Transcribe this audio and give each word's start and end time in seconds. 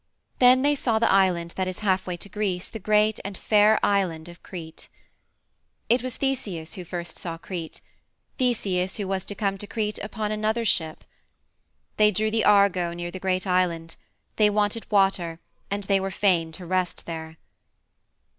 Then 0.39 0.63
they 0.63 0.73
saw 0.73 0.97
the 0.97 1.11
island 1.11 1.51
that 1.57 1.67
is 1.67 1.77
halfway 1.85 2.17
to 2.17 2.27
Greece 2.27 2.69
the 2.69 2.79
great 2.79 3.19
and 3.23 3.37
fair 3.37 3.77
island 3.85 4.27
of 4.29 4.41
Crete. 4.41 4.89
It 5.89 6.01
was 6.01 6.17
Theseus 6.17 6.73
who 6.73 6.83
first 6.83 7.19
saw 7.19 7.37
Crete 7.37 7.81
Theseus 8.39 8.97
who 8.97 9.07
was 9.07 9.23
to 9.25 9.35
come 9.35 9.59
to 9.59 9.67
Crete 9.67 9.99
upon 9.99 10.31
another 10.31 10.65
ship. 10.65 11.03
They 11.97 12.09
drew 12.09 12.31
the 12.31 12.45
Argo 12.45 12.93
near 12.93 13.11
the 13.11 13.19
great 13.19 13.45
island; 13.45 13.95
they 14.37 14.49
wanted 14.49 14.89
water, 14.89 15.39
and 15.69 15.83
they 15.83 15.99
were 15.99 16.09
fain 16.09 16.51
to 16.53 16.65
rest 16.65 17.05
there. 17.05 17.37